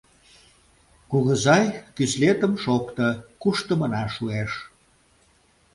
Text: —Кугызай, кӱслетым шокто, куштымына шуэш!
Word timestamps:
—Кугызай, 1.11 1.65
кӱслетым 1.95 2.53
шокто, 2.63 3.07
куштымына 3.41 4.03
шуэш! 4.15 4.51